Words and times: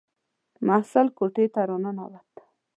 محصل 0.67 1.07
کوټې 1.17 1.45
ته 1.53 1.61
را 1.69 1.77
ننووت. 1.83 2.31